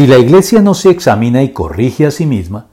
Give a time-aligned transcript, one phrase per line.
[0.00, 2.68] Si la Iglesia no se examina y corrige a sí misma,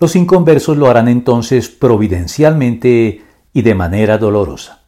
[0.00, 4.80] los inconversos lo harán entonces providencialmente y de manera dolorosa.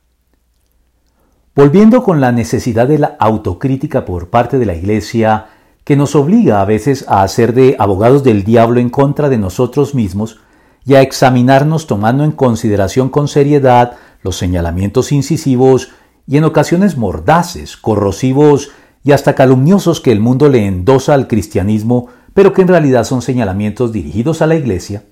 [1.55, 5.47] Volviendo con la necesidad de la autocrítica por parte de la Iglesia,
[5.85, 9.95] que nos obliga a veces a hacer de abogados del diablo en contra de nosotros
[9.95, 10.41] mismos
[10.85, 15.93] y a examinarnos tomando en consideración con seriedad los señalamientos incisivos
[16.27, 18.73] y en ocasiones mordaces, corrosivos
[19.05, 23.23] y hasta calumniosos que el mundo le endosa al cristianismo, pero que en realidad son
[23.23, 25.05] señalamientos dirigidos a la Iglesia,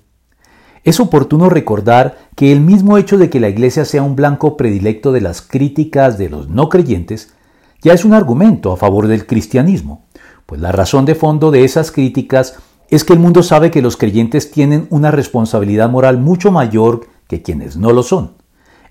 [0.83, 5.13] es oportuno recordar que el mismo hecho de que la Iglesia sea un blanco predilecto
[5.13, 7.33] de las críticas de los no creyentes
[7.81, 10.05] ya es un argumento a favor del cristianismo,
[10.45, 12.57] pues la razón de fondo de esas críticas
[12.89, 17.41] es que el mundo sabe que los creyentes tienen una responsabilidad moral mucho mayor que
[17.41, 18.33] quienes no lo son,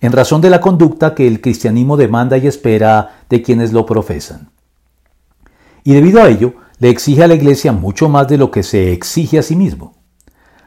[0.00, 4.51] en razón de la conducta que el cristianismo demanda y espera de quienes lo profesan.
[5.84, 8.92] Y debido a ello, le exige a la Iglesia mucho más de lo que se
[8.92, 9.94] exige a sí mismo.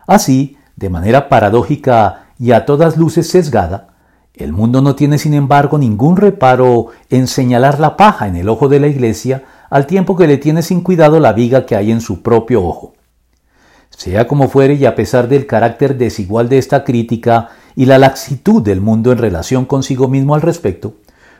[0.08, 3.96] Así, de manera paradójica y a todas luces sesgada,
[4.34, 8.68] el mundo no tiene sin embargo ningún reparo en señalar la paja en el ojo
[8.68, 12.02] de la Iglesia al tiempo que le tiene sin cuidado la viga que hay en
[12.02, 12.94] su propio ojo.
[13.90, 18.62] Sea como fuere y a pesar del carácter desigual de esta crítica y la laxitud
[18.62, 20.96] del mundo en relación consigo mismo al respecto,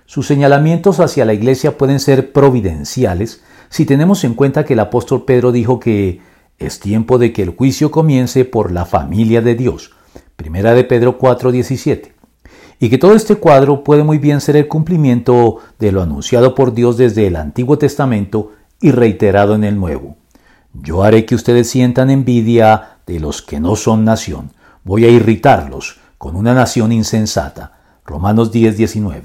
[0.06, 5.26] sus señalamientos hacia la Iglesia pueden ser providenciales si tenemos en cuenta que el apóstol
[5.26, 6.22] Pedro dijo que
[6.58, 9.92] es tiempo de que el juicio comience por la familia de Dios.
[10.36, 12.14] Primera de Pedro 4:17.
[12.80, 16.74] Y que todo este cuadro puede muy bien ser el cumplimiento de lo anunciado por
[16.74, 20.18] Dios desde el Antiguo Testamento y reiterado en el Nuevo.
[20.74, 24.52] Yo haré que ustedes sientan envidia de los que no son nación.
[24.84, 27.74] Voy a irritarlos con una nación insensata.
[28.06, 29.24] Romanos 10:19.